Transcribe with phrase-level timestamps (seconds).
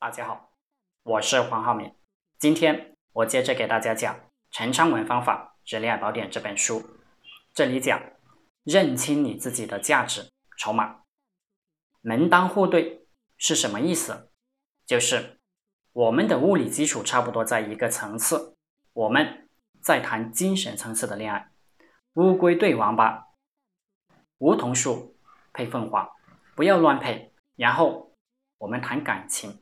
[0.00, 0.52] 大家好，
[1.02, 1.92] 我是黄浩明。
[2.38, 4.14] 今天我接着给大家讲
[4.52, 6.88] 《陈昌文方法之恋爱宝典》这本书。
[7.52, 8.00] 这里讲
[8.62, 11.00] 认清你自己的价值筹码，
[12.00, 13.08] 门当户对
[13.38, 14.30] 是什么意思？
[14.86, 15.40] 就是
[15.92, 18.56] 我们的物理基础差不多在一个层次，
[18.92, 19.48] 我们
[19.82, 21.50] 在谈精神层次的恋爱。
[22.12, 23.26] 乌龟对王八，
[24.38, 25.16] 梧桐树
[25.52, 26.08] 配凤凰，
[26.54, 27.32] 不要乱配。
[27.56, 28.12] 然后
[28.58, 29.60] 我们谈感情。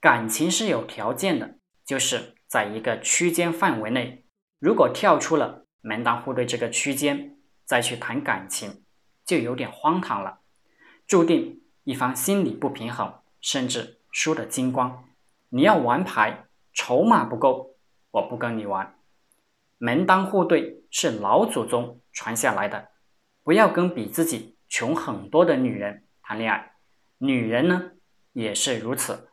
[0.00, 4.24] 感情是有条件的，就是在一个区间范围内，
[4.60, 8.84] 如果跳出了门当户对这个区间，再去谈感情，
[9.24, 10.38] 就有点荒唐了，
[11.06, 15.04] 注定一方心理不平衡，甚至输得精光。
[15.48, 17.74] 你要玩牌，筹码不够，
[18.12, 18.94] 我不跟你玩。
[19.78, 22.88] 门当户对是老祖宗传下来的，
[23.42, 26.72] 不要跟比自己穷很多的女人谈恋爱，
[27.18, 27.92] 女人呢
[28.32, 29.27] 也是如此。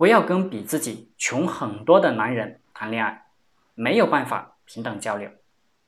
[0.00, 3.26] 不要跟比自己穷很多的男人谈恋爱，
[3.74, 5.30] 没有办法平等交流。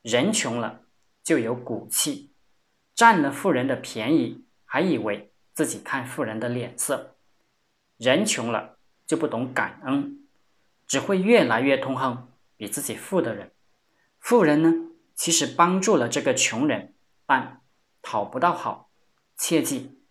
[0.03, 0.83] 人穷了
[1.25, 2.31] 就有骨气，
[2.95, 7.17] 占了富人的便宜，还以为自己看富人的脸色。
[7.97, 10.29] 人穷了就不懂感恩，
[10.87, 12.19] 只会越来越痛恨
[12.59, 13.51] 比自己富的人。
[14.19, 16.93] 富人呢，其实帮助了这个穷人，
[17.25, 17.63] 但
[18.03, 18.91] 讨不到好。
[19.39, 20.03] 切记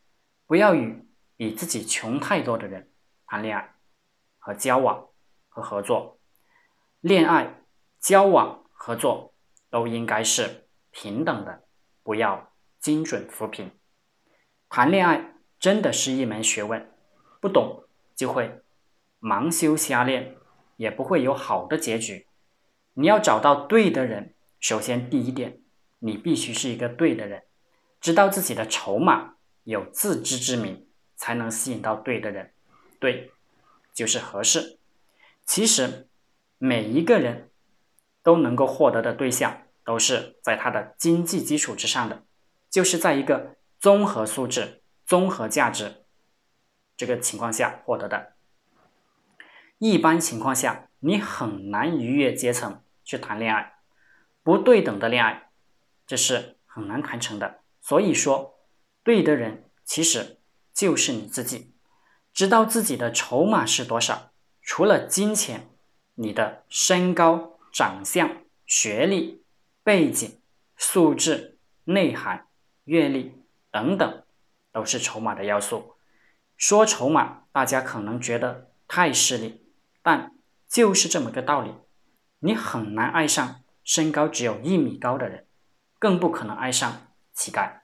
[0.47, 1.05] 不要与
[1.37, 2.89] 比自己穷太多的人
[3.27, 3.75] 谈恋爱。
[4.43, 5.09] 和交往
[5.47, 6.19] 和合作，
[6.99, 7.61] 恋爱、
[7.99, 9.35] 交往、合作
[9.69, 11.63] 都应该是平等的，
[12.01, 13.69] 不要精准扶贫。
[14.67, 16.91] 谈恋爱真的是一门学问，
[17.39, 17.83] 不懂
[18.15, 18.61] 就会
[19.19, 20.35] 盲修瞎练，
[20.77, 22.25] 也不会有好的结局。
[22.95, 25.61] 你要找到对的人，首先第一点，
[25.99, 27.43] 你必须是一个对的人，
[27.99, 32.51] 知道自己的筹码，有自知之明，才能吸引到对的人。
[32.99, 33.31] 对。
[33.93, 34.79] 就是合适。
[35.45, 36.07] 其实
[36.57, 37.49] 每一个人
[38.23, 42.23] 都能够获得的对象，都是在他的经济基础之上的，
[42.69, 46.05] 就是在一个综合素质、综合价值
[46.95, 48.33] 这个情况下获得的。
[49.79, 53.73] 一般情况下，你很难逾越阶层去谈恋爱，
[54.43, 55.49] 不对等的恋爱，
[56.05, 57.61] 这是很难谈成的。
[57.81, 58.59] 所以说，
[59.03, 60.37] 对的人其实
[60.71, 61.70] 就是你自己。
[62.33, 64.31] 知道自己的筹码是多少？
[64.61, 65.69] 除了金钱，
[66.15, 69.43] 你的身高、长相、学历、
[69.83, 70.39] 背景、
[70.77, 72.47] 素质、内涵、
[72.85, 74.23] 阅历等等，
[74.71, 75.95] 都是筹码的要素。
[76.55, 79.65] 说筹码，大家可能觉得太势利，
[80.01, 80.35] 但
[80.69, 81.73] 就是这么个道理。
[82.39, 85.47] 你很难爱上身高只有一米高的人，
[85.99, 87.81] 更不可能爱上乞丐。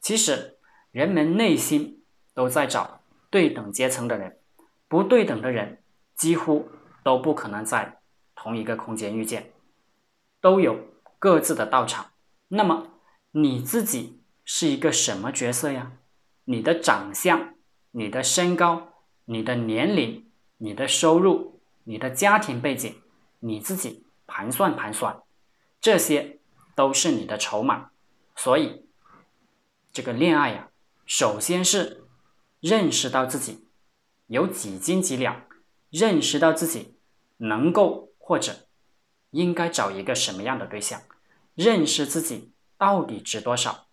[0.00, 0.58] 其实，
[0.90, 2.04] 人们内心
[2.34, 2.97] 都在找。
[3.30, 4.38] 对等阶层的人，
[4.88, 5.82] 不对等的人
[6.16, 6.70] 几乎
[7.02, 8.00] 都不可能在
[8.34, 9.52] 同一个空间遇见，
[10.40, 10.78] 都有
[11.18, 12.10] 各自的道场。
[12.48, 12.88] 那么
[13.32, 15.92] 你自己是一个什么角色呀？
[16.44, 17.54] 你的长相、
[17.90, 18.94] 你的身高、
[19.26, 22.94] 你的年龄、你的收入、你的家庭背景，
[23.40, 25.20] 你自己盘算盘算，
[25.80, 26.38] 这些
[26.74, 27.90] 都是你的筹码。
[28.34, 28.86] 所以，
[29.92, 30.70] 这个恋爱呀，
[31.04, 32.04] 首先是。
[32.60, 33.66] 认识到自己
[34.26, 35.44] 有几斤几两，
[35.90, 36.96] 认识到自己
[37.36, 38.66] 能够或者
[39.30, 41.02] 应该找一个什么样的对象，
[41.54, 43.86] 认识自己到底值多少，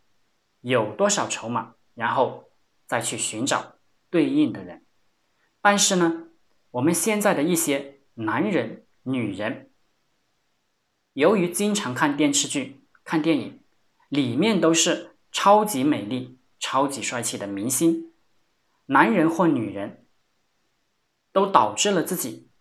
[0.62, 2.50] 有多少筹码，然后
[2.88, 3.76] 再去寻找
[4.10, 4.84] 对应的人。
[5.62, 6.28] 但是呢，
[6.72, 9.70] 我们现在的一些男人、女人，
[11.14, 13.60] 由于经常看电视剧、看电影，
[14.10, 18.12] 里面都是超级美丽、超级帅气的明星。
[18.88, 20.06] 男人或女人，
[21.32, 22.52] 都导致了自己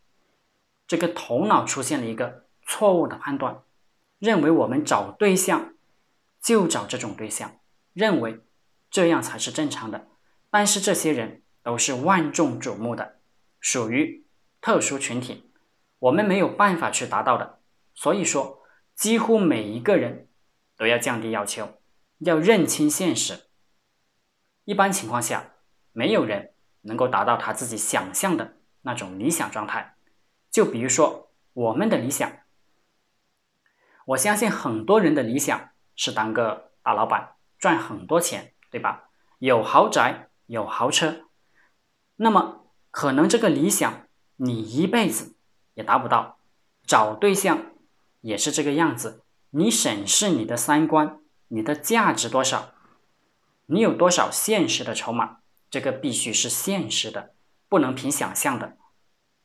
[0.86, 3.62] 这个头脑出现了一个错误的判断，
[4.18, 5.74] 认为我们找对象
[6.40, 7.60] 就找这种对象，
[7.92, 8.40] 认为
[8.90, 10.08] 这样才是正常的。
[10.50, 13.20] 但是这些人都是万众瞩目的，
[13.60, 14.24] 属于
[14.62, 15.50] 特殊群体，
[15.98, 17.60] 我们没有办法去达到的。
[17.94, 18.62] 所以说，
[18.94, 20.28] 几乎每一个人
[20.76, 21.80] 都要降低要求，
[22.20, 23.50] 要认清现实。
[24.64, 25.50] 一般情况下。
[25.94, 26.52] 没有人
[26.82, 29.96] 能够达到他自己想象的那种理想状态。
[30.50, 32.30] 就比如说我们的理想，
[34.04, 39.08] 我相信很多人的理想是当个大老板，赚很多钱，对吧？
[39.38, 41.22] 有豪宅，有豪车。
[42.16, 44.06] 那么可能这个理想
[44.36, 45.36] 你一辈子
[45.74, 46.38] 也达不到。
[46.86, 47.72] 找对象
[48.20, 49.22] 也是这个样子。
[49.50, 52.72] 你审视你的三观，你的价值多少？
[53.66, 55.38] 你有多少现实的筹码？
[55.74, 57.34] 这个必须是现实的，
[57.68, 58.76] 不能凭想象的。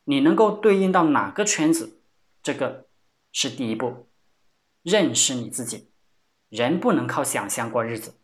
[0.03, 2.03] 你能够对应到哪个圈子？
[2.43, 2.85] 这个
[3.31, 4.07] 是第一步，
[4.83, 5.89] 认识你自己。
[6.49, 8.19] 人不能靠想象过日子。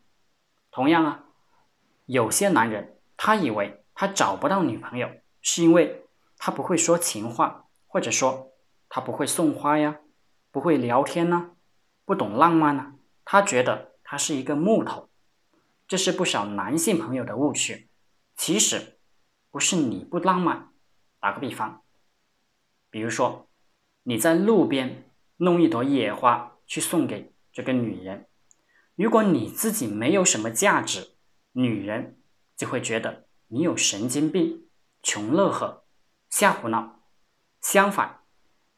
[0.70, 1.24] 同样啊，
[2.04, 5.10] 有些男人他以为他找不到女朋友，
[5.40, 6.04] 是因为
[6.38, 8.52] 他不会说情话，或者说
[8.88, 9.98] 他不会送花呀，
[10.52, 11.50] 不会聊天呢，
[12.04, 12.94] 不懂浪漫呢。
[13.24, 15.08] 他觉得他是一个木头，
[15.88, 17.88] 这是不少男性朋友的误区。
[18.36, 18.98] 其实
[19.50, 20.70] 不是你不浪漫。
[21.18, 21.82] 打个比方，
[22.90, 23.48] 比如说
[24.04, 28.28] 你在路边弄一朵野花去送给这个女人，
[28.94, 31.16] 如果你自己没有什么价值，
[31.52, 32.20] 女人
[32.56, 34.68] 就会觉得你有神经病、
[35.02, 35.84] 穷乐呵、
[36.30, 37.00] 瞎胡闹。
[37.60, 38.20] 相反，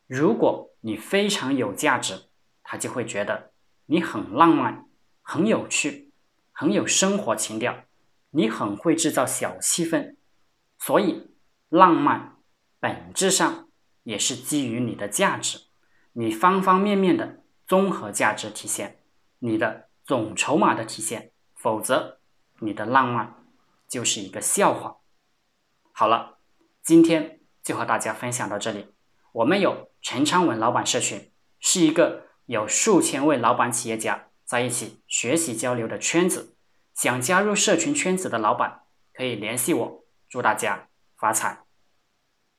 [0.07, 2.31] 如果你非常有价值，
[2.63, 3.53] 她就会觉得
[3.87, 4.89] 你很浪漫、
[5.21, 6.13] 很有趣、
[6.53, 7.85] 很有生活情调，
[8.31, 10.17] 你很会制造小气氛。
[10.79, 11.31] 所以，
[11.69, 12.37] 浪漫。
[12.81, 13.69] 本质上
[14.05, 15.59] 也是基于你的价值，
[16.13, 19.01] 你方方面面的综合价值体现，
[19.41, 22.21] 你的总筹码的体现，否则
[22.61, 23.45] 你的浪漫
[23.89, 24.99] 就是一个笑话。
[25.91, 26.39] 好了，
[26.85, 28.95] 今天就和大家分享到这里。
[29.33, 36.57] 我们有陈昌文老板社群，是一个有数千位老板企业家在一起学习交流的圈子。
[37.01, 38.81] 想加入社群圈子的老板
[39.15, 40.05] 可以联系我。
[40.29, 41.68] 祝大家发财！